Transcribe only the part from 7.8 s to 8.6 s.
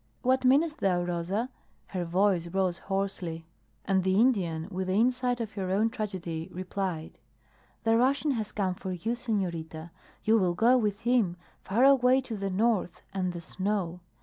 "The Russian has